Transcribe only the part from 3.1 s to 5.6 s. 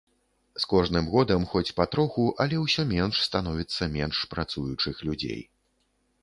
становіцца менш працуючых людзей.